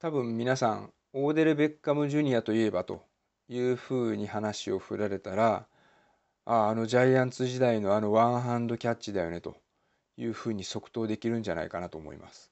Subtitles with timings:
[0.00, 3.02] 多分皆さんオーデル・ベッカム・ジュニアといえばと
[3.48, 5.66] いうふうに話を振られたら
[6.46, 9.58] ああのジャイアンツ時代のあのワンハンドキャッチだよねと
[10.16, 12.50] いうふうに即答できるんじゃないかなと思います。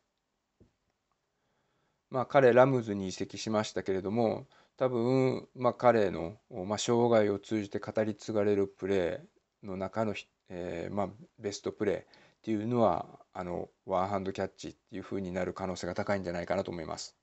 [2.11, 4.47] まあ彼ラムズに移籍しましたけれども
[4.77, 10.15] 多分、まあ、彼の、まあ、生涯を通じて語り継がれるプレーの中の、
[10.51, 11.09] えーまあ、
[11.39, 12.05] ベストプレーっ
[12.43, 17.18] ていうのはあのワンハンドキャッチっていうふうになる可能性が高いんじゃないかなと思います。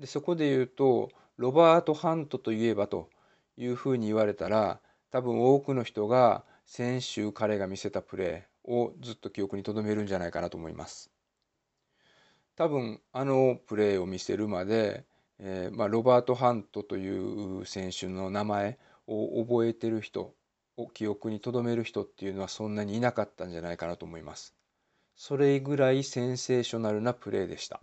[0.00, 3.10] でそこで言うとロバート・ハントといえばと
[3.56, 11.10] いうふうに言われたら多分多くの人が先週彼が見せたプレーをずっと記憶に留めるんじゃないかなと思います。
[12.56, 15.04] 多分あのプレーを見せるまで、
[15.38, 20.34] えー、まあ、ロバート・ハントという選手の名前を覚えてる人
[20.76, 24.54] を記憶に留める人っていうのはそんなにいなかったんじゃないかなと思います。
[25.14, 27.80] それぐらいセンセーショナルなプレーでした。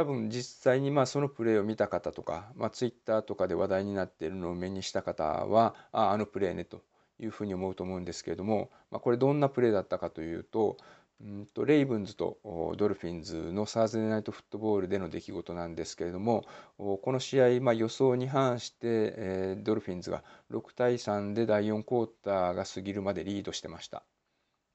[0.00, 6.80] 多分実際にまあそのプレーを見た方とか、まあ、ツイッターとかで話題になっているのを目にした方はああのプレーねと
[7.18, 10.78] いうふうに思うと思うんですけれども、まあ、これどんなプレーだったかというと
[11.20, 12.38] うんとレイブンズと
[12.78, 16.46] ドルフィンズのサーズデーナイトフットボールでの出来事なんですけれども
[16.78, 24.02] この試合、まあ、予想に反して、えー、ドルフィンズが6対3で第4クォーターが過ぎるまでリードしてました。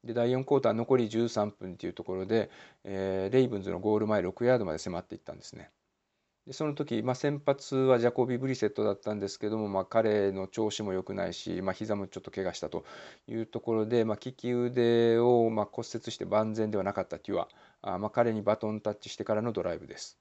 [0.06, 2.50] で第4クォーター残り13分っていうところで、
[2.84, 5.72] えー、レイブンズのゴール前6ヤードまで迫っていったんですね。
[6.46, 12.86] でその時、まあ、先発はジャコビ・ブリセットだったんですけども、まあ、彼の調子も良くないし、まあ、膝もちょっと怪我したと
[13.28, 17.50] いうところで、まあ、利き腕をま骨折して万全ではなかったというか
[17.82, 20.20] あ、ま、彼にバトンタッチしてからのドライブです。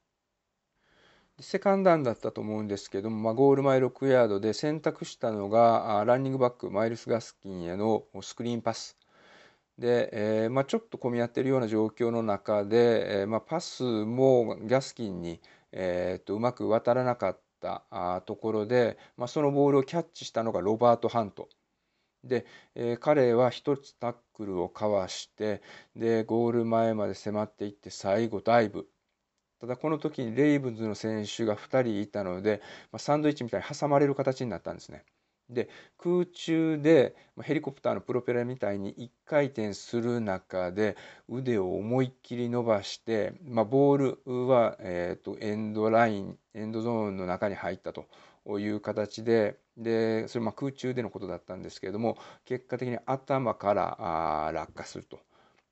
[1.36, 8.96] でセカンダウンだったと思うんですけども、まあ、ゴール前6ヤードで選択したのがランニングバックマイルス・ガスキンへのスクリーンパス。
[9.78, 15.40] で、えーまあ、ちょっと混み合ってるような状況の中で、えーまあ、パスもギャスキンに、
[15.72, 21.48] えー、とうまく渡らなかったあところで、まあ、そのボールをキャッチしたのがロバート・ハント。
[22.22, 25.62] で、えー、彼は一つタックルをかわして
[25.94, 28.88] でゴール前まで迫っていって最後ダイブ
[29.60, 32.60] ただこの時にレイブンズの選手が2人いたので、
[32.92, 35.04] まあ、サンドイッチみたいに挟まれる形になったんですね。
[35.50, 35.68] で
[35.98, 40.96] 空中でヘリコプターのプロペラみたいに1回転する中で
[41.28, 48.06] 腕を思いっきり伸ばして、まあ、ボールは、えーと、エンドラインエンドゾーンの中に入ったと
[48.58, 55.18] いう形ででそれま空中でのことだったんですけれども結果的に頭からあ落下すると。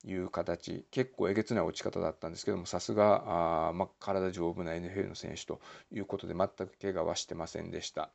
[0.05, 5.61] いう形結構えげつない落ち方だったんですけどもさすが、まあ、体丈夫な NFL の選手と
[5.93, 8.11] いうことで全く怪我はしてませんでした。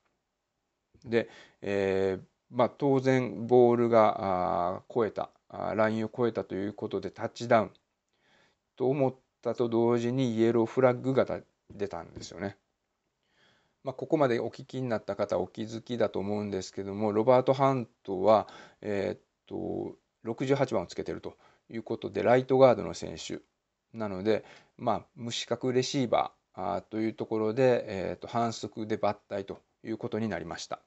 [1.05, 1.29] で、
[1.61, 5.29] えー、まあ、当然ボールが超えた
[5.75, 7.71] ラインを超えたということでタッチダウン
[8.75, 11.25] と思ったと同時にイエローフラッグが
[11.73, 12.57] 出たんですよね。
[13.83, 18.49] まあ、ここまでお聞きになった方お気づきだと思うんですけどもロバート・ハントは、
[18.81, 21.37] えー、っと68番をつけてると
[21.69, 23.39] いうことでライトガードの選手
[23.93, 24.43] なので、
[24.77, 30.81] まあ、無資格レシーバーというところで、えー、っと反則で抜体ということになりました。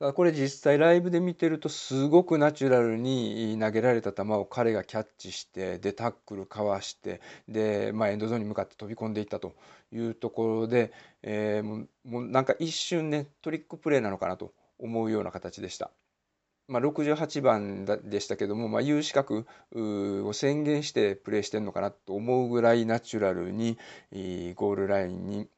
[0.00, 9.54] これ実際ライブで見てるとすごくナチュラルに投げられた球を彼がキャッチしてでタックルかわしてで、まあ、エンドゾーンに向かって飛び込んでいったと
[9.92, 10.90] いうところで、
[11.22, 15.90] えー、もうもうなんか一瞬ねトリックプレーなのかなと思うような形でした。
[16.66, 19.44] まあ、68番でしたけども、まあ、有資格
[19.74, 23.76] を宣言してプレーしてるのかなと思うぐらいナチュラルに
[24.54, 25.48] ゴールラインに、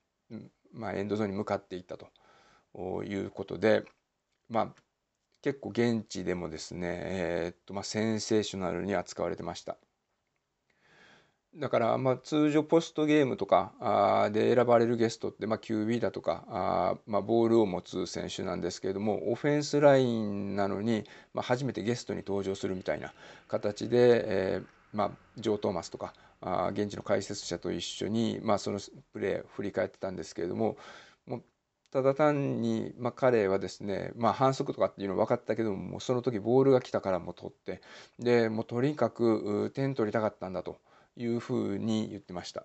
[0.72, 3.84] まあ、エンドゾーンに向かっていったということで。
[4.52, 4.68] まあ
[5.40, 9.76] 結構現地でもですね、えー、っとまあ、センセーショナルに扱われてました。
[11.56, 21.04] だからまあ通常ポストゲームとかで選ばれるゲストってまあ QB だとかあまあボールを持つ選手なんですけれどもオフェンスラインなのに
[21.34, 23.12] まあ初めてゲストに登場するみたいな
[23.48, 28.80] 形で、えー、まあジョー・トーマスとかあ現地の解説者と一緒にまあその
[29.12, 30.78] プレーを振り返ってたんですけれども
[31.92, 37.82] ただ単に、まあ、彼はですね、まあ、反則とかっていうの分かったけどもその時ボールが来たからも取って
[38.18, 40.78] でもうとにかく点取りたかったんだと
[41.16, 42.64] いうふうに言ってました。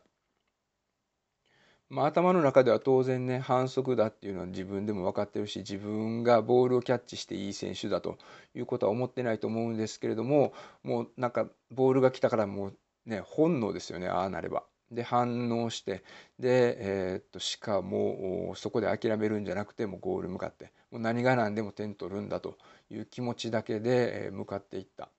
[1.89, 8.17] まあ、頭の中では当然ね反則だっていうのは自分でも分かってるし自分がボールをキャッチしていい選手だと
[8.55, 10.53] いうことは思ってないと思うんですけれども
[10.83, 12.73] もうなんかボールが来たからもう
[13.05, 14.63] ね本能ですよねああなれば。
[14.91, 16.03] で反応して
[16.39, 22.57] で、えー、っとしかもそこで諦めるんじゃなくてもゴール向かってもう何が何でも点取るんだと
[22.89, 25.09] いう気持ちだけで向かっていった。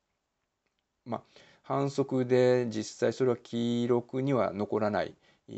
[1.04, 1.22] まあ、
[1.62, 5.14] 反則で実際それは記録には残らない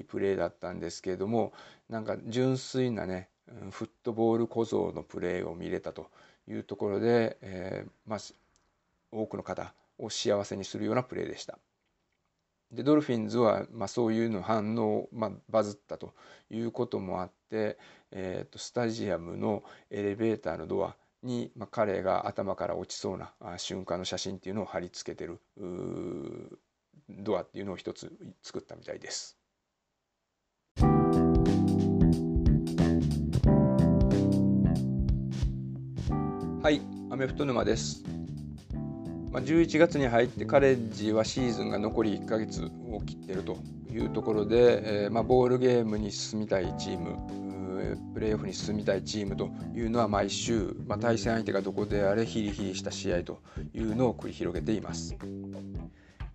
[0.07, 1.53] プレーだったんですけれども
[1.89, 3.29] なんか純粋なね
[3.71, 6.11] フットボール小僧のプレーを見れたと
[6.49, 8.19] いうところで、えー、まあ、
[9.13, 11.59] 多くの方を幸せにするようなプレーでした。
[12.73, 16.15] でドルフィンズは、まあ、そういうの反応、まあ、バズったと
[16.51, 17.79] いうこともあって、
[18.13, 25.41] えーと、スタジアムのエレベーターのドアに、まあ、彼が頭から落ちそうな瞬間の写真っていうのを貼り付けてる
[27.09, 28.13] ドアっていうのを一つ
[28.43, 29.37] 作ったみたいです。
[36.63, 36.81] はい、
[37.11, 38.20] アメフト沼です。
[39.31, 43.59] まあ、11月に入ってカレッジはシーズンが残り1ヶ月を切ってると
[43.93, 47.17] いうところで、えー、まあ、ボールゲームに進みたいチーム
[48.15, 53.41] プレーオフに進みたいチームというのは毎週、まあ、対戦相手がどこであれヒリヒリした試合と
[53.75, 55.17] いうのを繰り広げています。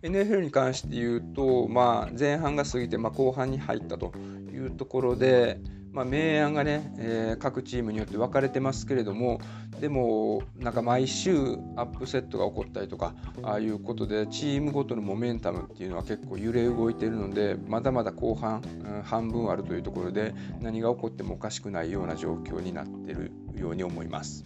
[0.01, 4.13] NFL に関して言うと、まあ、前半が過ぎて、まあ、後半に入ったと
[4.53, 5.59] いうところで、
[5.95, 9.39] まあ、明暗がね、えー、各チームによって分かれてますけれども
[9.79, 24.43] でもなんか毎週アップセットが起こったりとかああいうことでチームごとのモメンタムっていうのは結構揺れ動いているのでまだまだ後半、うん、半分あるというところで何が起こってもおかしくないような状況になってるように思います。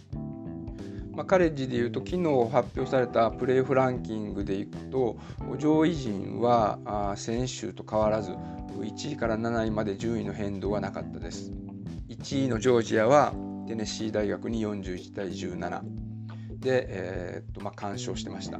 [1.12, 5.18] まあ、カレッジでいうと昨日発表されたプレーオフランキングでいくと
[5.58, 8.32] 上位陣はあ先週と変わらず
[8.78, 11.52] 1位から7位まで順位の変動はなかったです。
[12.08, 13.32] 1位のジョージアは
[13.66, 15.80] テネシー大学に41対17
[16.58, 18.58] で、えー、っとまあ、完勝してました。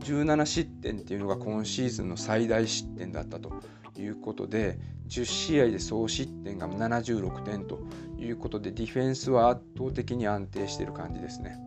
[0.00, 3.52] 17失点っていうのが今シーズンの最大失点だったと
[3.96, 7.80] いうことで10試合で総失点が76点と
[8.18, 11.58] いうことでディフェンスは圧倒的に安定している感じですね。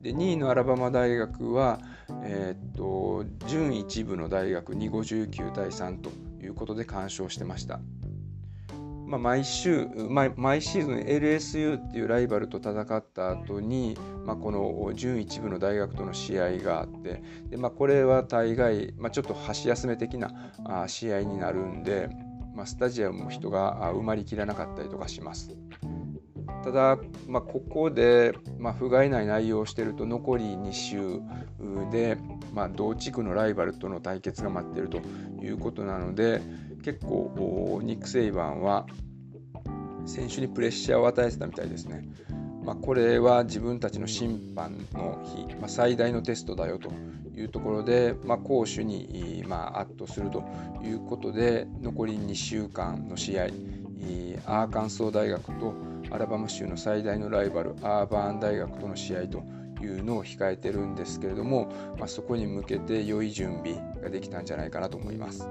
[0.00, 1.78] で2位のアラバマ大学は、
[2.24, 6.10] えー、っと準一部の大学に59対3と
[6.52, 7.80] いうことで鑑賞してました。
[9.06, 13.94] まあ、毎週毎毎シーズン LSU っていうライバルと戦った後に、
[14.24, 20.30] まあ、この準一部の大学との試合があってで、まあ、これは大概、まあ、ちょっと箸休め的な
[20.86, 22.08] 試合になるんで、
[22.54, 25.50] まあ、スタジアムも人が埋まりきらなかったりとかします。
[26.62, 31.20] ただ、まあ、ここで、まあ、不甲斐ない内容をしていると残り2週
[31.90, 32.16] で、
[32.52, 34.98] まあ、同地区のライバルとの対決が待っていると
[35.42, 36.40] いうことなので
[36.84, 38.86] 結構ニック・セイバンは
[40.06, 42.04] 選手にプレッシャーを与えてたみたいですね。
[42.64, 46.92] まあ、これは自分たちの審判の日、まあ、最大のテストだよと
[47.34, 50.44] いうところで、まあ、攻守に、まあ、圧倒すると
[50.84, 53.44] いうことで残り2週間の試合
[54.46, 55.74] アーカンソー大学と
[56.12, 59.42] アラバマ州の最大のライバルアーバーン大学との試合と
[59.80, 65.48] いうのを控えてるんですけれども、まあ、そこに向けて良い準備ができたんじゃないかなと思います。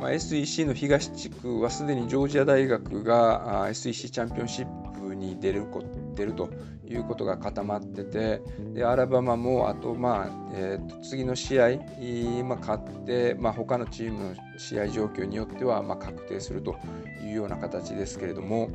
[0.00, 4.66] まあ、SEC の東地区はすでにジョージア大学が SEC チャンピオンシッ
[5.00, 5.84] プに出るこ
[6.16, 6.50] 出ると
[6.88, 8.42] いうことが固まってて
[8.74, 11.68] でアラバマもあと、まあえー、と次の試合、
[12.44, 16.76] まあ、勝って、まあ、他のチームの試合状況によっては、まあ、確定すると
[17.24, 18.70] いうような形ですけれども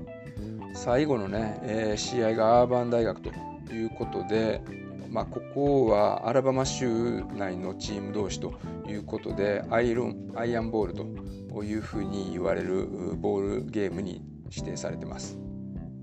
[0.77, 3.31] 最後のね、えー、試合がアーバン大学と
[3.74, 4.62] いうことで、
[5.09, 8.53] まあ、ここはアラバマ州内のチーム同士と
[8.88, 15.39] いうことでアイロンアイアンボールというふうに言われるボールゲームに指定されてます。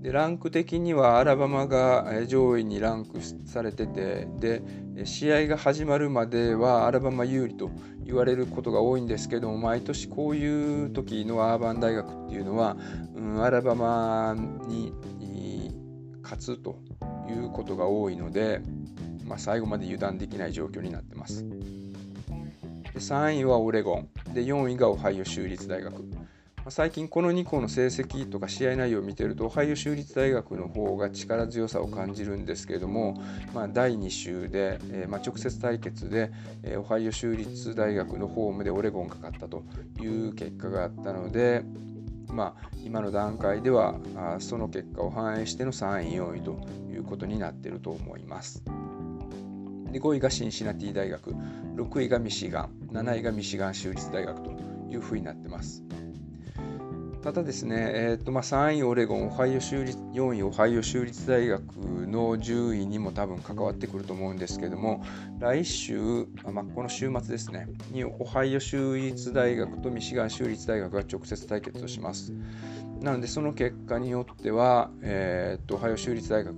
[0.01, 4.61] でランク的にはアラバマが上位にランクされててで
[5.05, 7.71] 試合が始まるまではアラバマ有利と
[8.05, 12.77] 言われることが多いんですけども毎年こういう時のアーバン大学っていうのは、
[13.15, 14.35] うん、アラバマ
[14.67, 14.93] に
[16.21, 16.79] 勝つと
[17.29, 18.61] いうことが多いので、
[19.25, 21.47] まあ、最後まで油断できない状況になってます。
[21.47, 26.03] で3位はオレゴンで4位がオハイオ州立大学
[26.69, 33.21] 最近この2校の成績とか試合内容を見てるとオハイオ州立大学の方が力強さを感じるんですけれども、
[33.53, 36.31] まあ、第2週で、えー、まあ、直接対決で、
[36.63, 39.63] えー、オハイオ州立大学のホームでオレゴンが勝ったと
[40.01, 41.63] いう結果があったので、
[42.29, 46.59] まあ、今の段階ではあその結果を反映しての3位4位と
[46.91, 48.63] いうことになっていると思います。
[49.91, 51.31] で5位がシンシナティ大学
[51.75, 54.51] 6位がミシガン7位がミシガン州立大学と
[54.89, 55.83] いうふうになってます。
[57.25, 61.63] ただですね、えーとまあ、3位オレゴン、オハイオ州立4位オハイオ州立大学
[62.05, 65.03] の順位にも多分関わってくると思うんですけども、
[65.39, 72.31] 来週、まあ、この週末ですね、にオハイオ州立大学とミシガン州立大学が直接対決をします。
[73.01, 76.53] なので、その結果によっては、えーと、オハイオ州立大学、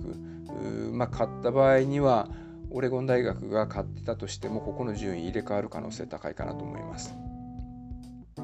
[0.92, 2.28] まあ、勝った場合には、
[2.70, 7.14] オレゴン大学が勝ってたとしてもここの順位入れ替わる可能性高いかなと思います。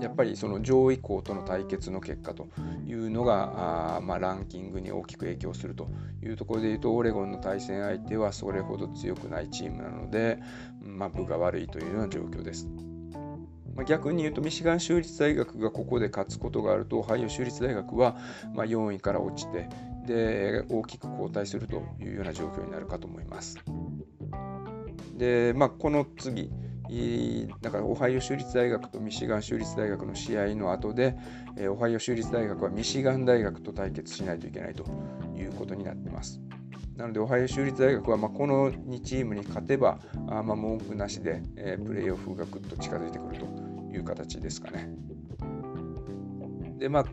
[0.01, 2.49] やっぱりその上位校との対決の結果と
[2.87, 5.89] いうのがあまあ、ランキングに大きく影響すると
[6.23, 10.41] いうところでいうとオレゴンの対戦相手はそれほど強くないチームなので、
[10.81, 12.69] まあ、部が悪いというような状況です。
[13.75, 18.17] ま、逆に言うとミシガン州立大学がここで勝つことがあるとオハイオ州立大学は
[18.55, 19.69] ま4位から落ちて
[20.07, 23.59] で大きく後退するというような状況になるかと思います。
[25.17, 26.51] で、まあ、この次
[27.63, 31.17] だからオハイオ州立大学とミシガン州立大学の試合の後で、
[31.57, 34.85] えオハイオ州立大学はミシガン大学と対決しないといけないと
[35.37, 36.41] いうことになってます。
[36.97, 39.99] なので、オハイオ州立大学は、まあ、この2チームに勝てば、
[40.29, 43.47] あまあ、文句なしで、え、プレーオフがぐっと近づいてくると
[43.93, 44.91] いう形ですかね。
[46.79, 47.05] で、まあ、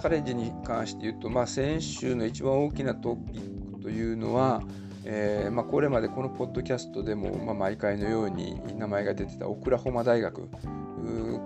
[0.00, 4.62] カレッジに関して言うと、まあ、先週の一番大きなトピックというのは、
[5.04, 10.48] えーまあ、これまでこのポッドキャストでも、まあ、毎回のように名前が出てたオクラホマ大学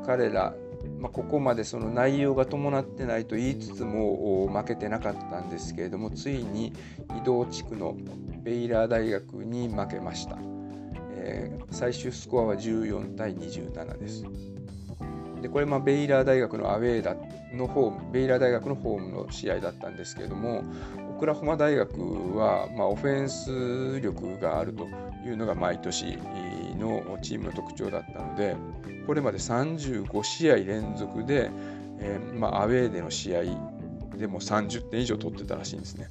[0.04, 0.54] 彼ら、
[0.98, 6.72] まあ、ここまでその内容が伴ってないと言いつつも負けてなかったんですけれどもついに
[7.20, 7.96] 移動地区の
[8.42, 10.38] ベイラー大学に負けました、
[11.16, 14.24] えー、最終スコアは14対27です。
[15.42, 17.16] でこれまあベイラー大学のアウェーだ
[17.52, 20.62] のホームベイラー大学のホームの試合だったんですけれども
[21.22, 24.88] クラホマ大学は、まあ、オフェンス力があると
[25.24, 26.18] いうのが毎年
[26.80, 28.56] のチームの特徴だったので
[29.06, 31.52] これまで35試合連続で、
[32.00, 33.42] えー、まあ、アウェーでの試合
[34.16, 36.08] でも30点以上取ってたらしいんですね。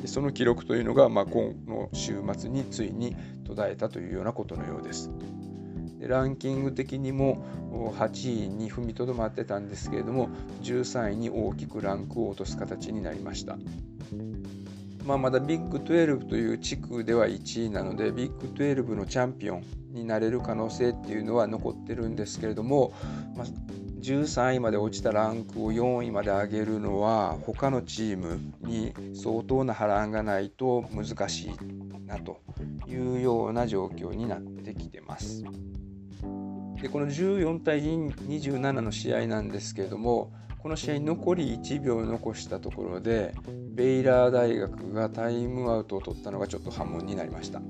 [0.00, 5.10] でその記録というのが、まあ、今の週末についに途絶えたというようなことのようです。
[5.98, 7.44] でランキング的にも
[7.98, 10.30] 8位に踏みとどまってたんですけれども
[10.62, 13.58] 13位に大きくランクを落とす形になりました。
[15.04, 22.92] まあ、まだビッグ12という地区では1位なのでビッグ12のチャンピオンになれる可能性っていうのは残ってるんですけれども、
[23.36, 23.46] まあ、
[24.00, 32.40] 13位まで落ちたランクを4位まで上げるのは他のチームに相当な波乱がないと難しいなと
[32.86, 35.44] いうような状況になってきてます。
[36.80, 43.34] でこの14対27の試合なんですけれどもこの試合残り1秒残したところで
[43.72, 47.60] ベイラー大学がタイムアウトを取ったのがちょっと波紋になりました。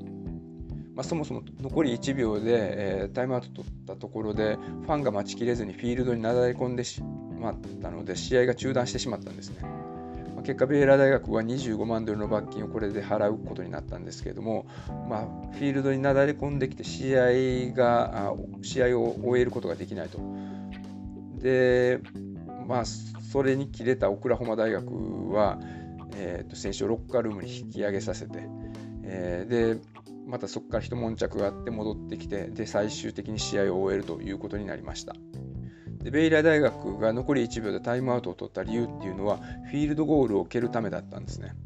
[0.95, 7.01] まあ、そもそも残り1秒で、えー、タイムアウト取ったところでファンが待ちきれずにフィールドになだれ込んでし
[7.41, 9.63] まったので試合が中断してしまったんですね。
[10.35, 14.67] まあ、結果、ベイラー大学は25万ドルの罰金をこれで払うことになったんですけれども、
[15.09, 20.19] まあ、フィールドになだれ込んできて試合が試合を終えることができないと。
[21.41, 22.01] で、
[22.71, 25.59] まあ、それに切れたオクラホマ大学は、
[26.15, 28.45] えー、と選手をロッカールームに引き上げさせて、
[29.03, 29.81] えー、で
[30.29, 35.17] またそこから一悶着があって戻ってきてで最終的に試合を終えるということになりました。
[36.01, 41.57] でベイラー大学が残り1秒でタイムアウトを取った理由っていうのはフィールドゴールを蹴るためだったんですね。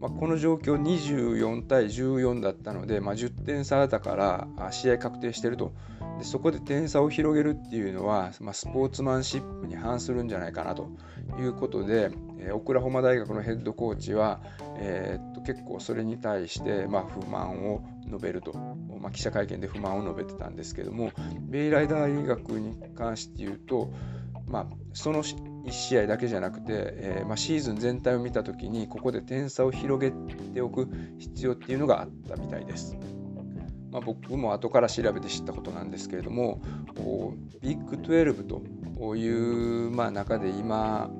[0.00, 5.74] まあ、この状況24対14だったので、まあ、10点差だから試合確定してると
[6.22, 10.88] でそこで点差を広げるっていうのは、まあ、スポーツマンシップに反するんじゃないかなと
[11.36, 14.40] いうことで、えー、オクラホマ大学のヘッドコーチは、
[14.78, 18.52] えー、っと結構それに対して、まあ、不満を述べると、
[19.00, 21.10] まあ、記者会見で不満を述べてたんですけども
[21.40, 23.92] ベイライダー大学に関して言うと、
[24.46, 30.12] まあ、その1試合だけじゃなくて、えー、まあ、シーズン全体を見た時にここで点差を広げ
[30.54, 30.88] ておく
[31.18, 32.96] 必要っていうのがあったみたいです。
[33.92, 36.60] まあ、僕も後から調べて知ったことなんですけれども
[37.60, 41.10] ビッグ12という、まあ、中で今、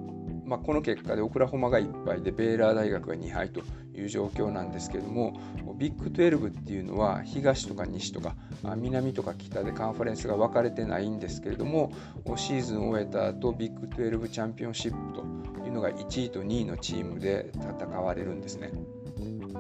[0.47, 3.61] まあ、この結果でオクラホマが1敗でベイラー大学が2敗と
[3.95, 5.39] いう状況なんですけれども
[5.79, 8.37] ビッグ12っていうのは東とか西とか
[8.77, 11.93] 南とか北でカンファレンスが分かれてないんですけれども
[12.37, 18.73] シーズンを終えた後ビッグ12チャンピオンシップというのが1位と2位のチームで戦われるんですね。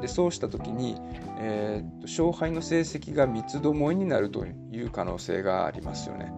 [0.00, 0.96] でそうした時に、
[1.38, 6.32] えー、と勝敗の成績が三つどもえになるという可能性がありますよね。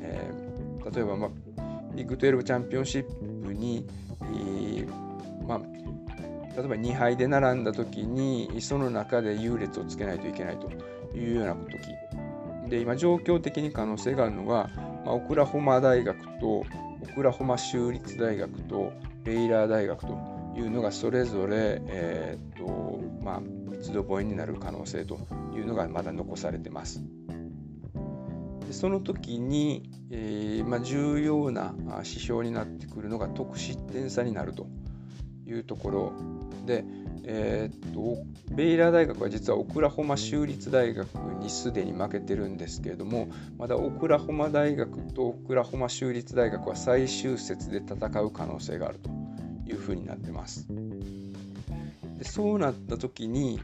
[0.00, 1.30] えー、例えば、まあ、
[1.94, 3.86] ビッグ12チャンピオンシップに、
[4.22, 5.60] えー、まあ、
[6.56, 10.68] 例えば2敗で並んだ時にその中で優劣をつけないといけないと
[11.16, 11.78] いうような時
[12.68, 14.70] で今状況的に可能性があるのが、
[15.04, 16.66] まあ、オクラホマ大学とオ
[17.14, 18.92] クラホマ州立大学と
[19.24, 25.18] ベイラー大学というのがそれぞれ、えーとまあ、三つどぼえになる可能性と
[25.54, 27.02] いうのがまだ残されてます。
[28.66, 34.66] でその時に、えーまあ、重要な指標になってくるのが得失点差になると
[35.46, 36.12] いうところ
[36.66, 36.84] で、
[37.24, 41.08] えー、っとベイラー大学は実はオクラホマ州立大学
[41.40, 43.28] にすでに負けてるんですけれども
[43.58, 49.19] まだオクラホマ大学とオクラホマ州立大学は最終節で戦う可能性があると
[49.70, 50.66] いうふうになってます。
[52.18, 53.60] でそうなった時に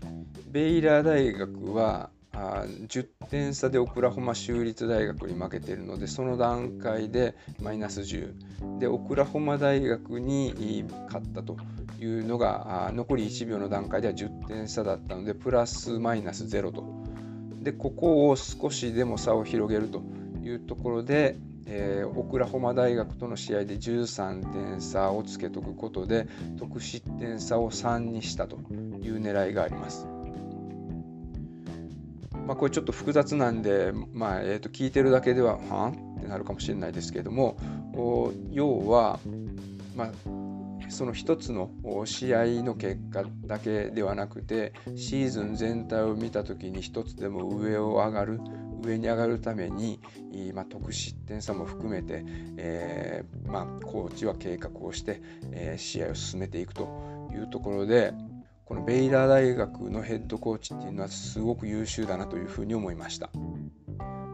[0.51, 11.57] ベイラー大学はあ10点差でオクラホマ州立大学に負けてるのでその段階でマイナス10でオクラホマ大学に勝ったと
[11.99, 16.85] いうのが残り1秒の段階では10点差だったのでプラスマイナス0と
[17.67, 20.03] でここを少しでも差を広げると
[20.43, 21.37] いうところで、
[21.67, 30.07] えー、オクラホマ大学との試合で13点差をつけとくことで得失点差を3にしたという狙いがあります。
[32.47, 37.57] まあ、これちょっと複雑なんで、まあえー、と聞いてるだけでははんってなるかもしれないですけれども
[38.53, 39.19] 要は、
[39.97, 40.11] まあ、
[40.89, 41.71] その一つの
[42.05, 48.41] 試合の結果だけではなくてシーズン全体を見た時に一つでも上を上がる
[48.87, 50.01] 上に上がるために、
[50.55, 52.25] まあ、得失点差も含めて、
[52.57, 55.21] えー、まあ、コーチは計画をして、
[55.53, 58.13] えー、試合を進めていくというところで
[58.65, 63.31] このベイラー大学のヘッドコーチっていうのはすごく優秀だなというふうに思いました。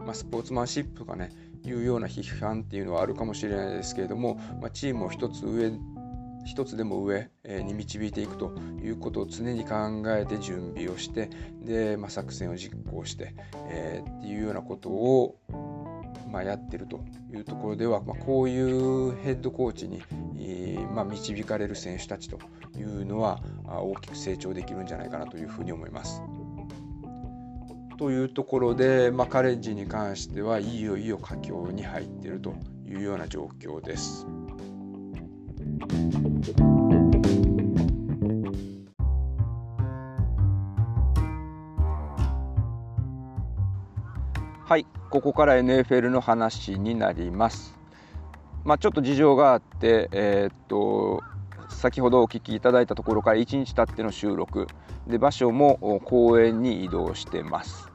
[0.03, 1.29] まあ、スポーツマンシップとかね
[1.63, 5.71] いうような批判っていうのはあるかもしれないですけれども、まあ、チームを一つ上
[6.45, 11.29] 一つでも上に導いていくということを常に考えて準備をして
[11.61, 13.35] で、まあ、作戦を実行して、
[13.69, 15.39] えー、っていうようなことを、
[16.31, 16.99] まあ、やってると
[17.33, 20.01] いうところでは、まあ、こういうヘッドコーチに、
[20.93, 22.39] まあ、導かれる選手たちと
[22.77, 26.21] いうのは大きく成長できるんじゃないかなというふうに思います。
[27.97, 32.53] というところで、まあ、カレッジに関してはいよいよ佳境に入っていると
[32.85, 34.27] いうような状況です。
[44.65, 47.77] はい、ここから NFL の話になります。
[48.63, 51.21] まあ、ちょっと事情があって、えー、っと
[51.69, 54.67] 先ほどお聞きいただいたところから1日経っての収録
[55.05, 57.92] で場所も公園に移動してます。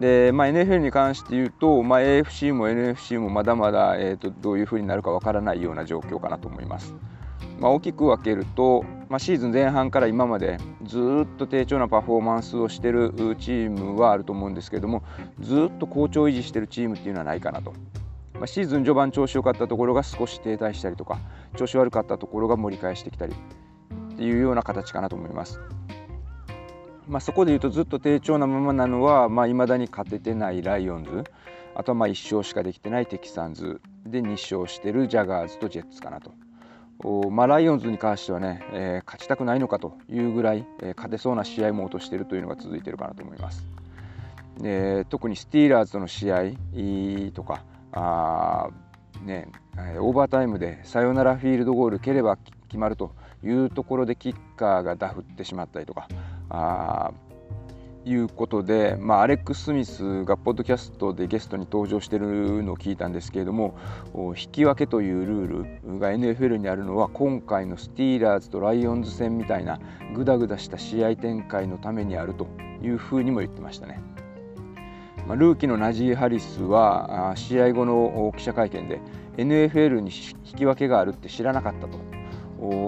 [0.00, 6.94] で、まあ、NFL に関して言うと、まあ、AFC も NFC もまだまだ、えーと、どういうふうになるかわからないような状況かなと思います。
[7.60, 15.04] まあ、大きく分けると、まあ、シーズン前半から今までずっと低調なパフォーマンスをしているチームはあると思うんですけれども
[15.40, 17.72] ずっと好調を維持しているチームっていうのはないかなと。
[18.34, 21.20] まあ、シーズン序盤調子良かったところが少し停滞したりとか
[21.56, 25.60] 調子悪かったところが盛り返してきたりっていうような形かなと思います。
[27.08, 31.24] まあ、そこでいうとずっと低調なままなのは、まあ、未だに勝ててないライオンズ
[31.74, 36.32] あとはまあ1勝しかできてないテキサンズで2勝してるジャガーズとジェッツかなと。
[37.30, 43.66] まあ、ライオンズに関してはね、えー、勝ちたくないのかというぐらい、えー、勝てそうな試合も落としているというのが続いているかなと思います。
[44.58, 46.52] で特にスティーラーズとの試合
[47.34, 48.68] とかあ、
[49.24, 49.48] ね、
[49.98, 52.36] オーバータイムでサヨナラフィールドゴール蹴れば
[52.68, 53.12] 決まると
[53.42, 56.08] いうところでキッカーがダフってしまったりとか
[56.54, 57.24] あ
[58.06, 63.78] いうことで、まあ、アレックス・スミスがポッドキャストでゲストに登場しているのを聞いたんですけれども
[64.36, 69.80] 引き分けというルールが NFL にあるのは今回のスティーラーズとライオンズ戦みたいな
[70.14, 72.46] グダグダした試合展開のためにあると
[72.82, 74.00] いうふうにも言ってましたね。
[75.26, 79.00] まあ、ルーキーのナジー・ハリスは試合後の記者会見で
[79.38, 81.98] NFL に引き分けがあるって知らなかったと。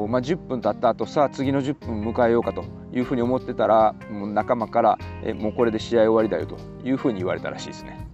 [0.09, 2.64] まあ、10分経った後さあ次の10分迎えようかと
[2.98, 6.56] いうふうに思ってたらもう仲間からえもうこれで試合終わりだよと
[6.87, 8.06] いうふうに言われたらしいですね。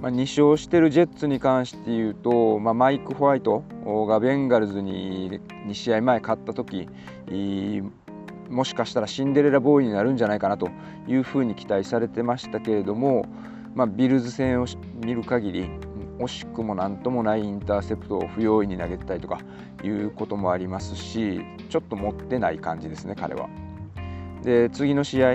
[0.00, 3.62] まあ、2勝してるジェッツに関して言うと、まあ、マイク・ホワイト
[4.08, 6.88] がベンガルズに2試合前勝った時
[8.50, 10.70] もしかしたらシンデレラボーイになるんじゃないかなと
[11.06, 13.26] いうふうに期待されてましたけれども、
[13.76, 14.66] まあ、ビルズ戦を
[15.04, 15.70] 見る限り
[16.24, 19.40] 惜しくも何ともないインターセプトを不用意に投げたりとか
[19.82, 23.48] いうこともありますしちょっと持ってない感じですね彼は。
[24.42, 25.28] で次の試合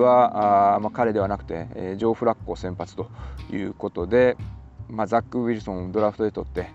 [0.00, 3.10] はあ、まあ、彼ではなくて、えー、ジョー・フラッコ先発と
[3.52, 4.38] いうことで、
[4.88, 6.70] まあ、ザック・ウィルソンをドラフトで取って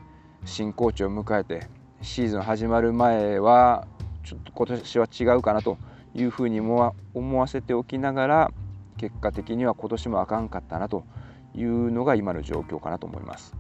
[0.46, 1.68] 新コーチを迎えて
[2.02, 3.88] シーズン始まる前は
[4.24, 5.78] ちょっと今年は違うかなと
[6.14, 6.94] いうふうに思
[7.40, 8.52] わせておきながら
[8.98, 11.04] 結果的には今年もあかんかったなと
[11.56, 13.56] いうのが今の状況かなと思います。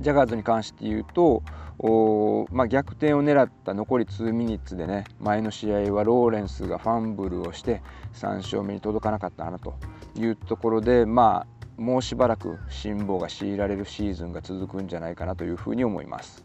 [0.00, 1.42] ジャガーズに関して言うと
[2.52, 7.80] まあ、逆転を狙った残り2ミニッツでね前の試合はローレンスがファンブルをして
[8.12, 9.74] 3勝目に届かなかったなと
[10.14, 11.46] いうところでま
[11.78, 16.44] あもうしばらく辛抱が強いられるシーズンが続くんじゃないかなというふうに思います。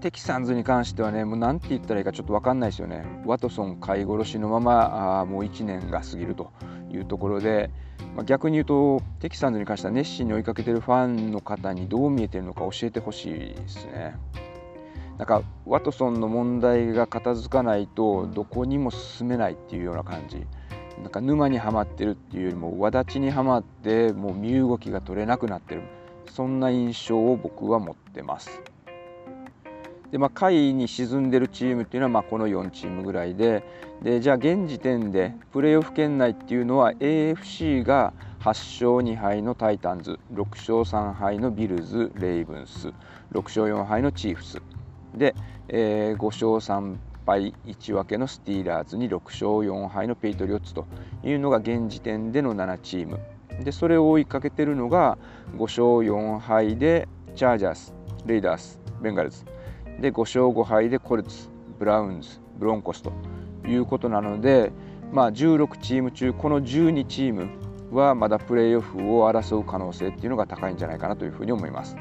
[0.00, 3.04] テキサンズに関してはね、もうなんて言ったらいいかちょっと分かんないですよね。
[3.26, 6.52] ワトソン飼い殺しのままあもう1年が過ぎると
[6.90, 7.70] いうところで、
[8.14, 14.16] まあ、逆に言うとテキサンズに関しては熱心に追いかけてるファンの方にどう見えてるのか教えてほしいですね。
[15.18, 20.46] なんかワトソンの問題が片付かないとどこにも進めないっていうような感じ
[21.02, 25.82] なんか沼にはまってるっていうよりもわだちにはまってもう身動きが取れなくなってる
[26.30, 28.62] そんな印象を僕は持ってます。
[30.10, 33.62] でまあ、下位に沈んでるチームっていうのはまあこの4チームぐらいで
[34.02, 42.88] でじゃあ現時点でプレーオフ圏内っていうのは AFC が8勝2敗のタイタンズ6勝3敗のビルズレイブンス
[43.32, 44.62] 6勝4敗のチーフス。
[45.14, 45.34] で、
[45.68, 50.86] えー、5勝3敗1分けのスティーラーズに6勝4敗のペイトリオッツと
[51.24, 53.18] いうのが現時点での7チーム。
[53.62, 55.18] でそれを追いかけてるのが
[55.56, 57.92] 5勝4敗でチャージャース
[58.24, 59.57] レイダースベンガルズ。
[60.00, 63.12] で5勝5敗でコルツブラウンズブロンコスと
[63.66, 64.72] いうことなので、
[65.12, 67.48] まあ、16チーム中この12チーム
[67.90, 71.96] はまだプレーオフを争う可能性っていうのが高いんじゃないかなというふうに思います。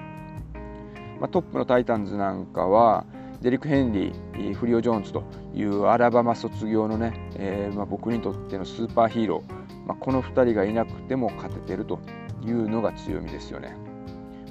[1.20, 3.06] まあ、トップのタイタンズなんかは
[3.42, 12.00] デリック・ヘンリー、フリオ・ジョーンズというアラバマ卒業のね、えー、まあ、僕にとってのスーパーヒーロー、まあ、この2人がいなくても勝ててると
[12.44, 13.76] いうのが強みですよね。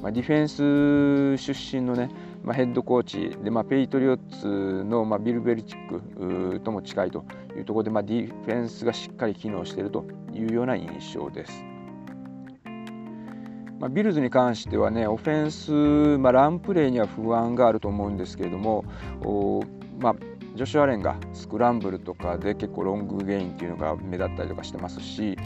[0.03, 2.11] まあ、ディフェンス出身のね、
[2.47, 7.25] まあ、ヘッドコーチで、まあ、ペイトリオッツの、まあ、ビル・ベルチックとも近いと
[7.57, 11.65] いうところで、まあ、ディフェンスがしっかり機能しているというような印象です。
[13.81, 18.87] まあ、ビルズに関してはねオフェンス、まあ、ランプレーには不安があると思うんですけれども
[19.23, 19.63] お
[20.01, 20.17] まあ、
[20.55, 25.37] ジョシュ・アレンがスクランブルとかで結構ロングゲインっていうのが目立ったりとかしてますし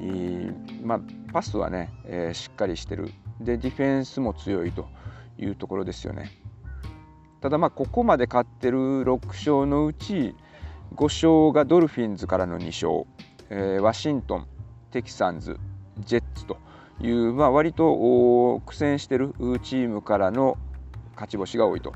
[0.00, 1.00] え、まあ、
[1.32, 4.88] パスはね、えー、しっかりしてるでディフェンスも強いと
[5.38, 6.45] いうところですよね。
[7.46, 10.34] ただまあここまで勝ってる6勝のうち
[10.96, 13.06] 5勝がドルフィンズからの2勝、
[13.50, 14.48] えー、ワシントン
[14.90, 15.56] テキサンズ
[16.00, 16.58] ジェッツと
[17.00, 19.32] いう、まあ、割と苦戦してる
[19.62, 20.58] チームからの
[21.14, 21.92] 勝ち星が多いと。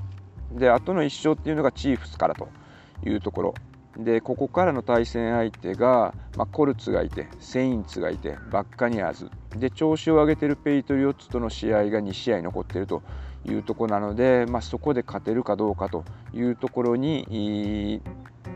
[0.52, 2.46] であとの1勝っていうのがチーフスからと
[3.04, 3.54] いうところ。
[3.96, 9.30] でここからの対戦相手が、まあ、コルツがいてセインツがいてバッカニアーズ。
[9.58, 13.02] で調子を上げてるペイトリオッツとの試合が2試合残っていると
[13.46, 18.02] いうとこなので、まあ、そこで勝てるかどうかというところに、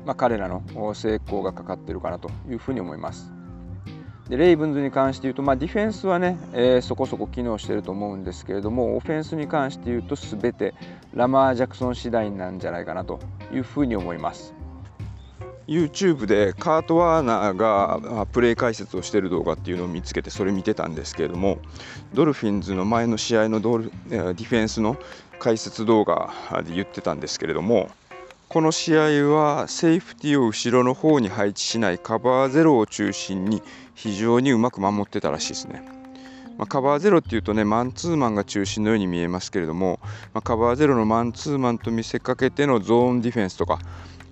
[0.05, 0.63] まあ、彼らの
[0.95, 3.33] 成功がかかってるかなというふうに思います。
[4.29, 10.75] でレイブンズに関して言うと、まあ、ディフェンスはね、えー、そこそこ機能してると思うんですけれどもオフェンスに関して言うと全て
[11.13, 13.21] ラマー・ジャクソン次第なんじゃないかなと
[13.53, 14.55] いうふうに思います。
[15.67, 21.59] YouTube でカート・ワーナーがプレー解説をしている動画っていうのを見つけてそれ見てたんですけれども
[22.13, 24.97] ドルフィンズの前の試合のドルディフェンスの
[25.39, 27.91] 解説動画で言ってたんですけれども
[28.49, 33.63] この試合はセーフティーを後ろの方に配置しないカバーゼロを中心に
[33.95, 35.83] 非常にうまく守ってたらしいですね。
[36.57, 39.99] まあ、カバーゼロっていうとねマンツーマンが中心のように見えますけれども、
[40.33, 43.81] まあ、カバーゼロのマンツーマンと見せかけてのゾーンディフェンスとか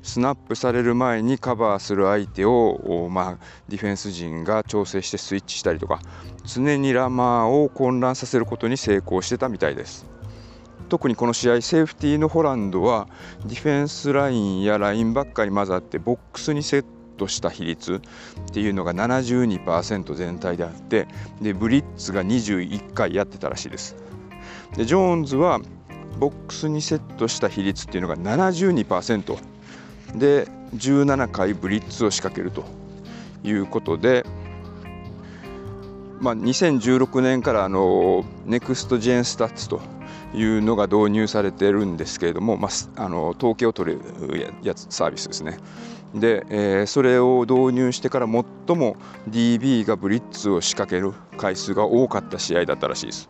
[0.02, 3.38] スナップされる前にカバーする相手を、まあ、
[3.68, 6.00] ディフェンス陣が調整してスイッチしたりとか
[6.44, 10.12] 常にラマーを混乱させることに成功してたみたいです。
[10.88, 13.08] 特にこの試合セーフティーのホランドは
[13.46, 16.84] ディフェンスラインやラインバッカーに混ざってボックスにセッ
[17.16, 18.00] トした比率っ
[18.52, 21.08] ていうのが72%全体であって
[21.40, 23.96] でブリッツが21回やってたらしいです
[24.76, 25.60] でジョーンズは
[26.18, 29.38] ボックスにセットした比率っていうのが72%
[30.14, 32.64] で17回ブリッツを仕掛けると
[33.44, 34.24] いうことで
[36.22, 39.80] まあ、2016年からあのネクストジェンスタッツと
[40.32, 44.00] いうのが導入されてるんですけれども、まあ、あの統計を取る
[44.62, 45.58] やつサービスですね。
[46.14, 48.96] で、えー、それを導入してから最も
[49.30, 53.28] DB がブリッツを仕掛ける回数が多かった試合だったらしいです。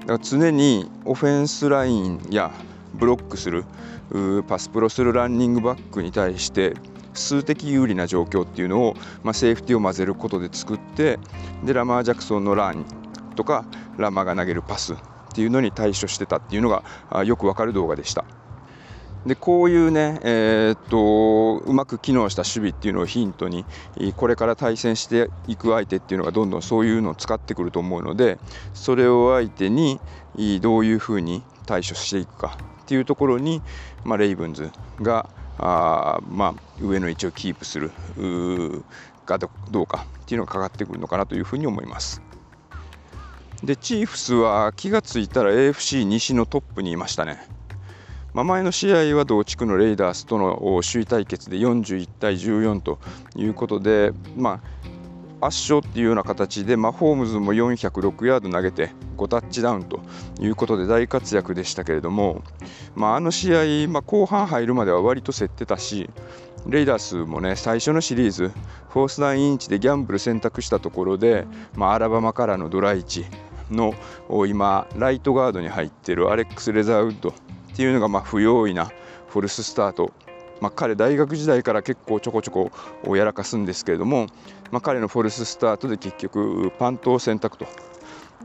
[0.00, 2.50] だから常にオフェンスラインや
[2.94, 3.64] ブロックする
[4.48, 6.74] パスプロするランニングバックに対して
[7.14, 11.18] 数的有利な状況っていうのを、まあ、セーフティーを混ぜることで作って
[11.64, 12.84] でラマー・ジャクソンのラン
[13.36, 13.64] とか
[13.98, 14.96] ラマーが投げるパスっ
[15.34, 18.24] ていうのに対処してたっていうのがよくわかる動画でした。
[19.26, 23.64] でこういうね、えー、っとうまく機能した守備っていうのをヒントに
[24.16, 28.38] これから対戦していく相手っていうのがどんどんそういうのを使ってくると思うので
[28.74, 30.00] それを相手に
[30.60, 33.62] どういうふうに対処していくかっていうところに、
[34.04, 37.92] まあ、レイブンズがあまあ、上の位置をキープする
[39.24, 42.22] かどうかっていうのがかかってくるのかなというふうに思います。
[43.62, 47.46] でチーフスは気がついたら AFC 西のトップにいましたね。
[48.34, 52.98] まあ、前の試合は同地区のレイダースとの首位対決で41対14と
[53.36, 54.60] いうことで、まあ、
[55.44, 60.00] 圧勝っていうような形で、まあ、ホームズも406ヤード投げて5タッチダウンと
[60.40, 62.42] いうことで大活躍でしたけれども、
[62.94, 66.08] まあ、あの試合、まあ、後半入るまでは割と競ってたし
[66.66, 68.52] レイダースもね最初のシリーズ
[68.90, 73.24] フォースダウンインチでギャンブル選択したところで、まあ、アラバマからのドラ1
[73.70, 73.94] の
[74.46, 77.32] 今ライトガードに入っているアレックス・レザーウッドっ
[77.74, 78.92] ていうのがまあ不用意な
[79.28, 80.12] フォルススタート、
[80.60, 82.70] まあ、彼大学時代から結構ちょこちょ
[83.04, 84.26] こやらかすんですけれども、
[84.72, 87.66] まあ、彼のフォルススタートで結局パントを選択と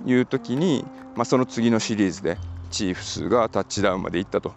[0.06, 0.86] いう時に、
[1.16, 2.38] まあ、その次のシリーズで
[2.70, 4.54] チーフスがタッチダウンまで行ったと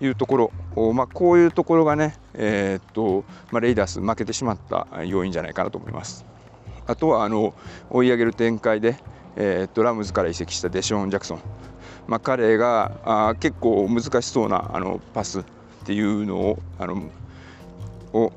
[0.00, 6.24] いうところ、まあ、こういうところがね、えー、っとまあ、レイダース負けてしまった要因じゃないかなと思います。
[6.86, 7.54] あとはあの
[7.88, 8.98] 追い上げる展開で、
[9.36, 11.40] えー、ドラムズから移籍したデション・ジャクソン、
[12.06, 15.44] まあ、彼があ結構難しそうなあのパスっ
[15.86, 17.10] ていうのをあの
[18.12, 18.32] を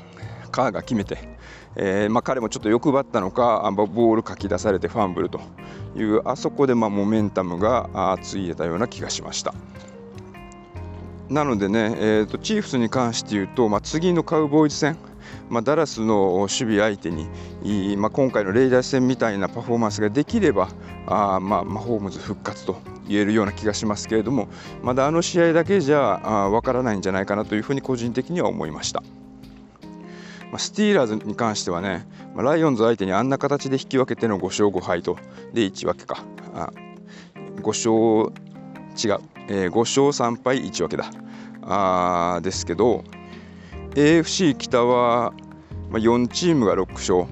[0.51, 1.36] カーが決めて、
[1.79, 5.39] えーまあ、彼もちょっと欲張ったのかボールかき出されてファンブルと
[5.95, 9.53] いうあそこでまあモメンタムがついえたような気がしました。
[11.29, 14.97] なのでね、えーと、チーフスに関して言うと、まあ、次のカウボーイズ戦、
[15.49, 17.27] まあ、ダラスの守備相手に、
[17.97, 20.69] まあ、今回のレイダー戦みたいなパフォーマンスができれば
[21.05, 22.77] あ、まあ、マホームズ復活と
[23.09, 24.47] 言えるような気がしますけれども
[24.81, 29.03] まだあの試合だけじゃわからないんじゃないかなというふうに個人的には思いました。
[30.57, 35.17] スティーラーズに関してはね、ま、ライオンズ相手にあんな形で引き分けての5勝5敗と。
[35.53, 36.23] で1分けか。
[36.53, 36.71] あ
[37.57, 38.47] 5勝
[38.97, 41.11] 違う、えー、5勝3敗1分けだ。
[41.69, 43.03] あですけど
[43.95, 45.33] AFC 北は、
[45.89, 47.25] ま、4チームが6勝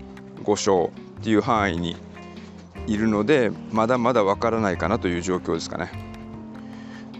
[0.43, 1.95] 5勝っていう範囲に
[2.87, 6.14] いるのでまだまだわからないかなという状況ですかね。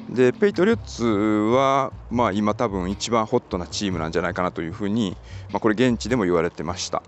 [0.10, 5.18] でペイトリオッツは、まあ、今多分一番ホットなチームなんじゃないかなというふうに、
[5.52, 7.02] まあ、これ現地でも言われてました。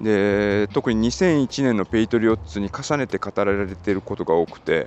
[0.00, 4.86] で特に2001年のペイトリオッツに重ねて語られていることが多くて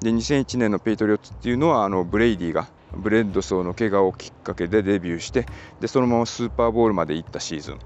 [0.00, 5.46] で2001年のペイトリオッツっていうのはあのブレイディがブレッドソーの怪我をきっかけでデビューして
[5.80, 7.78] でそのままスーパーボールまで行ったシーズン。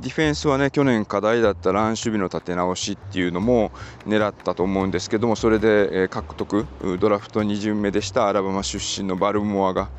[0.00, 3.70] ディフェンスはね去年課題だったラン守備の立て直しっていうのも
[4.06, 6.66] 狙ったと思うんですけどもそれで獲得
[6.98, 9.90] ドラフト2巡目でしたアラバマ出身のバルモアが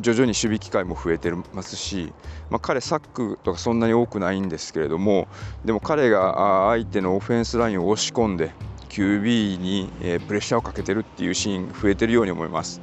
[0.00, 2.12] 徐々に守備機会も増えてますし、
[2.50, 5.28] まあ、彼サックとかそんなに多くないんですけれども
[5.64, 8.50] でも彼が相手のオフェンスラインを押し込んで
[8.88, 9.92] QB に
[10.26, 12.80] プレッシャーをかけてるっていうシーン増えてるように思います。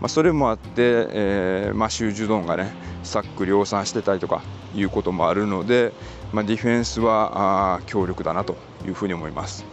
[0.00, 0.70] まあ、それもあって、
[1.10, 4.42] えーまあ、シュージュドンがねサック量産してたりとか
[4.74, 5.92] いうこともあるので、
[6.32, 8.56] まあ、ディフェンスはあ強力だなと
[8.86, 9.64] いうふうに思います。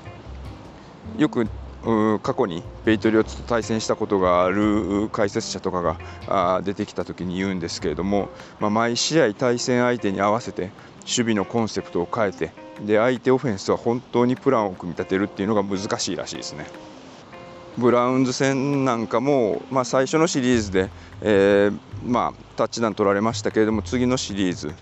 [1.18, 1.48] よく
[2.24, 12.52] 過去にペイトリオッツと対戦したことがある解説者とかが出てきた時に言うんですけれども、まあ、毎試合対戦相手に合わせて守備のコンセプトを変えて
[12.84, 16.66] で相手オフェンスは本当にプランを組み立てるっていうのが難しいらしいですね。
[17.78, 20.90] ブラウンズ戦なんかも、まあ、最初のシリーズで、
[21.22, 24.74] えー、まあ、タッチダウン取られましたけれども次のシリーズ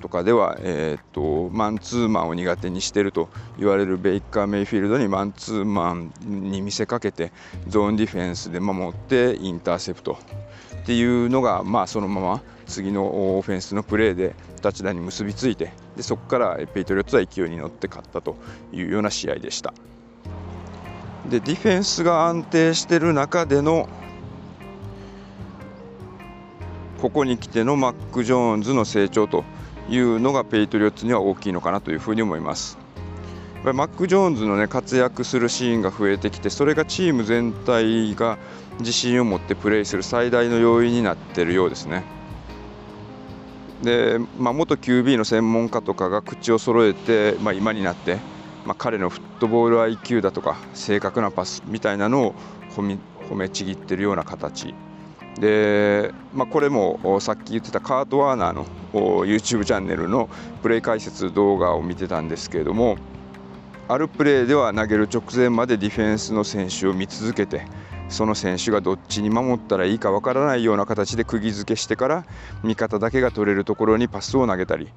[0.00, 7.32] とかでは、えーと、マンツーマンを苦手にしていると言われるベイカー・メイフィールドにマンツーマンに見せかけて
[7.68, 10.18] ゾーンディフェンスで守ってインターセプト
[10.82, 18.36] っていうのが、まあ、そのまま次のオフェンスのプレーでタッチダウンに結びついてでそこからペイトリオッツは勢いに乗って勝ったと
[18.72, 19.72] いうような試合でした。
[21.28, 23.88] でディフェンスが安定している中での
[27.00, 29.44] ここに来てのマック・ジョーンズの成長と
[29.88, 32.78] いうのがペイトリオッツには大きいのかなというふうに思います。
[33.62, 38.36] マック・ジョーンズの、ね、活躍するシーンが増えてきてそれがチーム全体が
[38.78, 42.04] 自信を持ってプレーする最大の要因になっているようですね。
[43.82, 48.18] で、まあ、元 QB の専門家とかが口を揃えて、まあ、今になって
[48.64, 52.34] まあ、彼のフットボール IQ だとか正確なパスみたいなのを
[52.76, 54.74] 褒めちぎってるような形。
[55.38, 58.66] で、まあ、これもさっき言ってたカート・ワーナーの
[59.26, 60.28] YouTube チャンネルの
[60.62, 62.96] プレイ解説動画を見てたんですけれども
[63.88, 67.66] あるプレーでは投げる直前までディフェンスの選手を見続けて
[68.08, 72.24] その選手がどっちに守ったらいいかわからないような形で釘付けしてから
[72.62, 74.88] 味方だけが取れるところにパスを投げたり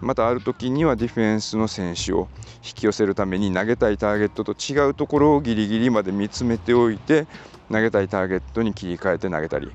[0.00, 7.26] またある時にはディフェンスの選手を引き寄せるために投げたいターゲットと違うところをギリギリまで見つめておいて
[7.70, 9.70] 投げたいターゲットに切り替えて投げたり。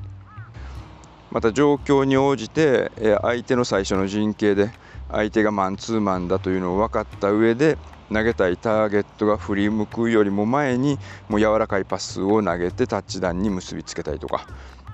[1.32, 4.70] また状況に応じて相手の最初の陣形で
[5.10, 7.78] 相手がマンツーマンだというのを分かった上で
[8.12, 14.46] 投げたいターゲットが振り向くよりも前にもう柔らかいパスを投げてタッチダウンに結びつけたりとか。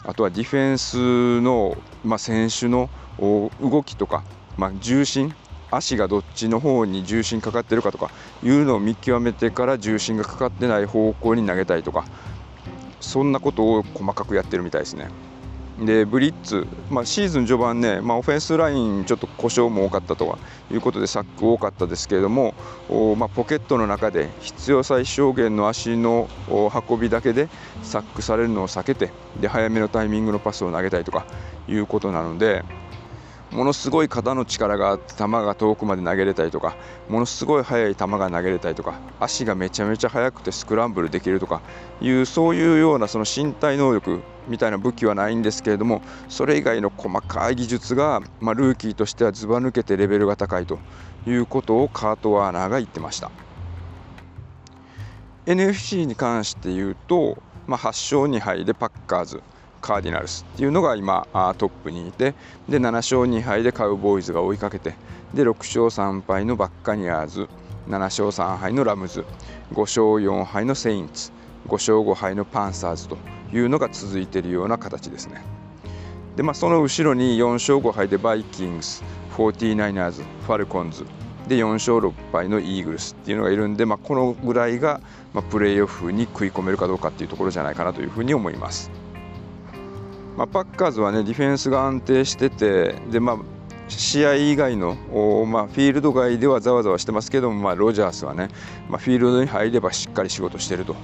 [0.04, 4.24] あとはディフェンスの、まあ、選手の動きとか、
[4.58, 5.34] まあ、重心
[5.72, 8.10] 足がどっちの方に重心かかってるかとか
[8.44, 12.06] いうのを見極めてから重心がかかってない方向に投げたりとか
[13.00, 15.10] そんなことを細かくやってるみたいですね。
[15.80, 20.40] でブリッツ、まあ、シーズン序盤ね、まあ、オフェンスラインちょっと故障も多かったとは
[20.72, 22.56] いうことでサック多かったですけれども
[23.16, 26.28] まあ、ポケットの中で必要最小限の足の
[26.90, 27.48] 運びだけで
[27.84, 31.28] サックされるのを避けてで早めのタイミングのパスを投げたいとか
[31.68, 32.64] いうことなので
[33.58, 36.78] ものすごい肩の力があって球が遠くまで投げれたりとか
[37.10, 41.64] ものすごい速い球が投げれたりとか足がめちゃめちゃ速くてスクランブルできるとか
[42.00, 50.78] いうそういうようなその身体能力みたいな武器はないんですけれどもそれ以外の細かい技術が、まあ、ルーキーとしてはずば抜けてレベルが高いと
[51.26, 53.32] いうことをカート・ワーナーが言ってました。
[55.48, 59.42] NFC に関して言うと、まあ、8勝2敗でパッカーズ。
[59.88, 61.26] カーディナルスっていうのが今
[61.58, 62.36] トップにいて
[62.68, 64.96] で7勝2敗でカウボーイズが追いかけて
[65.34, 67.48] で6勝3敗のバッカニアーズ
[67.88, 69.26] 7勝3敗のラムズ
[69.72, 71.32] 5勝4敗のセインツ
[71.68, 73.18] 5勝5敗のパンサーズと
[73.54, 75.42] いうのが続いているような形ですね。
[76.36, 79.04] でまあ、その後ろに4勝5敗でバイキングス、
[79.36, 80.12] 49ers、
[80.46, 81.04] ファルコンズ
[81.48, 85.02] で4勝6敗のイーグルスっていうのがいるんで、まあ、このぐらいが、
[85.34, 88.92] ま、プレーオフに食い込めるかどうかっていうところじゃないかなというふうに思います。
[90.38, 93.38] まあ、パッカーズはねディフェンスが安定しててで、まあ、
[93.88, 94.96] 試合以外の、
[95.48, 98.50] まあ、フィールド外ではざわざわしてますけども、まあ、ロジャースはね、
[98.88, 100.96] まあ、フィールドに入ればしっかり仕事してると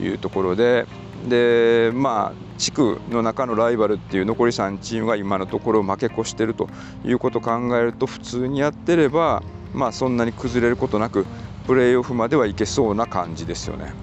[0.00, 0.86] いうところで
[1.28, 6.68] でまあ地区の中のライバルっていう残り3チームが今のところ負け越してると
[7.04, 9.42] いうことを考えると普通にやってれば、
[9.72, 11.24] まあ、そんなに崩れることなく
[11.66, 13.94] プレーオフまではいけそうな感じですよね。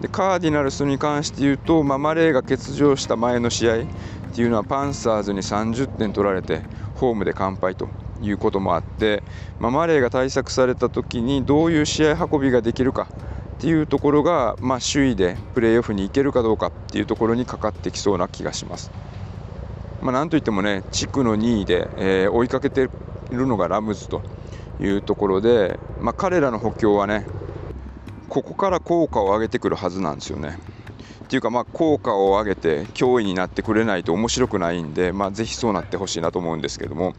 [0.00, 3.86] でカーディナルスに関して言うと、まあ、マレーが欠場した前の試合っ
[4.34, 6.62] ていうのはパンサーズに30点取られて
[6.94, 7.88] ホームで完敗と
[8.22, 9.22] いうこともあって、
[9.58, 13.08] まあ、マレーが対策された時にどういう試合運びができるか
[13.58, 18.92] っていうところが、まあ、首位でプレーオフに行けるかどうかっていうところにかかってきそうな気がします。
[20.00, 24.22] まあ、なんといってもね地区の2位で、えー、追いかけているのがラムズと
[24.80, 27.26] いうところで、まあ、彼らの補強はね
[28.28, 30.58] ここから効果を上げてくるはずなんですよね。
[31.24, 37.14] っていうかまあ効果を上げて脅威になってくれないと面白くないんで、まあ、ぜひそうなってほしいなと思うんですけども、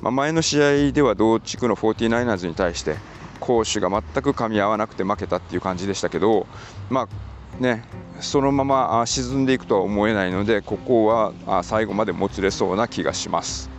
[0.00, 2.96] まあ、前の試合では同地区の 49ers に対して
[3.40, 6.46] 攻守が全く噛み合わなくて負けたっていう感じでしたけど、
[6.88, 7.84] まあね、
[8.20, 13.70] そのまま沈んでいくとは思えないのでここは最後までもつれそうな気がします。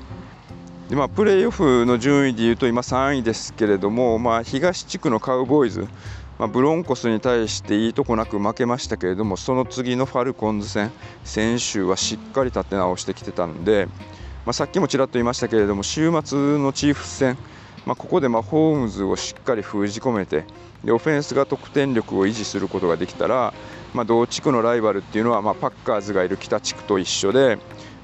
[0.90, 5.88] でまあ、プレーオフの順位でいうと今3位ですけれども、まあ、東地区のカウボーイズ、
[6.38, 10.92] まあ、ブロンコスに対していいとこなく負けましたけれどもその次のファルコンズ戦
[11.24, 13.88] 先週はしっかり立て直してきてたんで、
[14.46, 17.38] まあ、さっきもちらっと言いましたけれども週末のチーフ戦
[17.86, 20.44] まあ、ここでまホームズをしっかり封じ込めて
[20.84, 23.54] でオフェンスが得点力を維持することができたら、
[23.94, 27.58] ま、同地区のライバルっていうのは、ま、パッカーズがいる北地区と一緒で、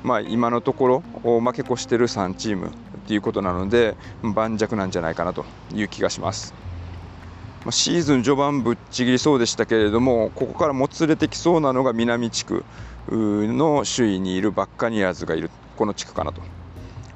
[0.03, 2.71] ま、今のところ負け越している3チームっ
[3.07, 6.70] ていうことなので盤石なんじゃないかなという気がします。
[7.65, 12.65] まシーズン序盤ぶっちぎりそうでしたけれどもここからもつれてきそうなのが南地区
[13.09, 16.41] の首位にいるバッカニアーズがいるこの地区かなと。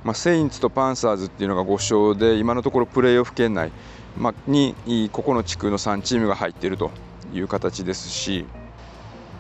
[0.04, 3.72] まあ、セインツとパンサーズっていうのが5勝で今のところプレーオフ圏内、
[4.20, 4.76] ま、に
[5.12, 6.92] ここの地区の3チームが入っていると
[7.34, 8.46] いう形ですし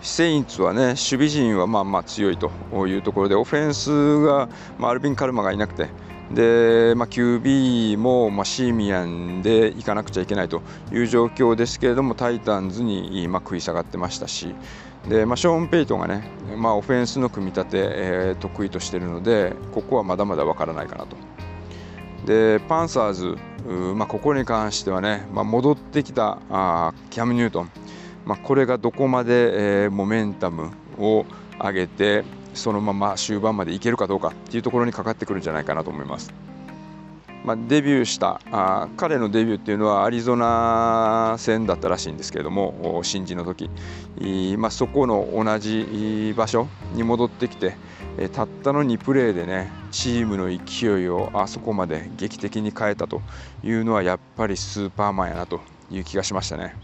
[0.01, 2.49] セインツはね守備陣はまあまあ強いと
[2.87, 5.87] いうところでオフェンスが、まあ、アルビン・カルマがいなくて
[6.31, 10.61] で、まあ、QB も、まあ、シーミアンで行かなくちゃいけないと
[10.91, 14.55] いう状況ですけれどもタイタンズに、まあ、食い下がってましたし
[15.07, 21.15] で、まあ、ショーン・ペイトンがね、まあ、オフェンスの組み立て、えー、得意としているのでここはまだまだわからないかなと。
[22.25, 23.37] でパンサーズ、
[23.93, 27.71] まあ、ここに関してはね、まあ、戻ってきたあキャム・ニュートン、
[28.25, 31.25] まあ、これがどこまで、えー、モメンタムを
[31.59, 32.23] 上げて
[32.55, 36.33] そのまま終盤までいけるかどうかっていうところにかかってくるんじゃないかなと思います。
[37.45, 43.69] まあ、デビューしたあ彼のデビューっていうのはアリゾナ戦だったらしいんですけれども新人の時、
[44.57, 47.75] まあ、そこの同じ場所に戻ってきて
[48.33, 53.21] たったの2プレーでねチームの勢いをあそこまで劇的に変えたと
[53.63, 55.59] いうのはやっぱりスーパーマンやなと
[55.91, 56.75] いう気がしましたね。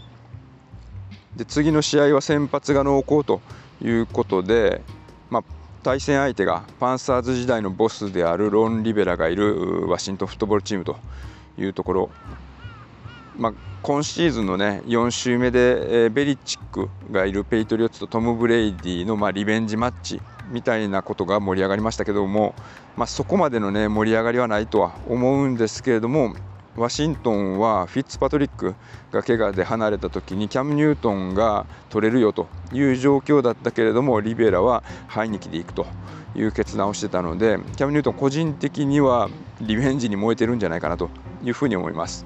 [1.34, 3.40] で次の試合は先発が濃厚と
[3.82, 4.82] いうことで、
[5.30, 5.44] まあ、
[5.82, 10.96] 対戦相手がパンサーズ時代のボスであるロン・リベラがいるワシントンフットボールチームと
[11.58, 12.10] いうところ。
[13.36, 13.52] まあ、
[13.82, 20.20] 今シーズンのね4週目で、えー、ベリチックがいるペイトリオッツとトム・ブレイディの、まあ、リベンジマッチ
[20.50, 22.54] みたいなことが盛り上がりましたけども、
[22.96, 26.36] まあ、そこまでのね盛り上がりはないとは思うんですけれども
[26.76, 28.74] ワシントンはフィッツパトリック
[29.10, 35.86] が怪我で離れた時にキャム・ニュートンが取れるよという状況だったけれどもリベラはハイニキでいくと
[36.34, 39.28] いう決断をしてたのでキャム・ニュートン個人的には
[39.60, 41.10] リベンジに燃えてるんじゃないかなと
[41.44, 42.24] いうふうに思います。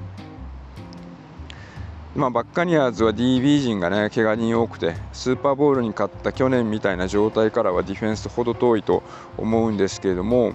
[2.15, 9.03] まあ、バッカニアーズは DB 陣がね怪我人多くてスーパーボールに勝った去年みたいな状態からはディフェンスほど遠いと
[9.37, 10.55] 思うんですけれども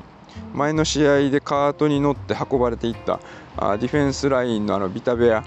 [0.54, 3.20] 前の試合でカートに乗って運ばれていった
[3.58, 5.43] あディフェンスラインのあのビタベア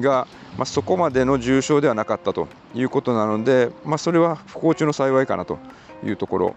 [0.00, 0.26] が、
[0.56, 5.58] まあ、そこまでの重傷ではなかったということなので、まあ、それは不幸中の幸いかなと
[6.04, 6.54] いうところ。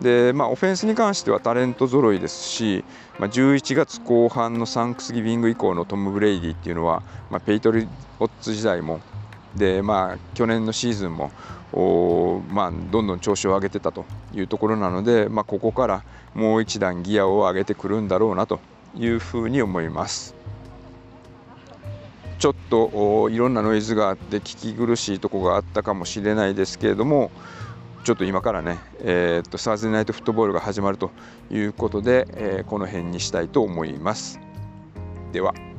[0.00, 2.84] で、まあ、オフェンスに関してはタレント揃いですし、
[3.18, 7.86] まあ、11月後半のサンクスギビング以降のトム・ブレイディっていうのは、まあ、ペイトリ
[8.18, 9.00] オッツ時代も
[9.54, 11.30] で、まあ、去年のシーズンも
[11.72, 18.60] お、まあ、どんどん調子を上げてたというところなので、まあ、ここからもう一段ギアを上げてくるんだろうなと
[18.96, 20.34] いうふうに思います。
[22.38, 27.30] ちょっといろんなノイズがあって聞き苦しいとこがあったかもしれないですけれども
[28.02, 31.12] ちょっと今からね、えー、っとサーズナイトフットボールが始まると
[31.52, 34.40] いうことで、えー、この辺にしたいと思います。
[35.32, 35.71] では。